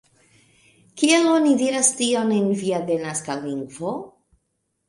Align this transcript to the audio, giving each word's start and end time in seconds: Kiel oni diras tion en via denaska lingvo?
Kiel 1.01 1.27
oni 1.33 1.53
diras 1.59 1.91
tion 2.01 2.31
en 2.39 2.49
via 2.63 2.81
denaska 2.89 3.37
lingvo? 3.47 3.93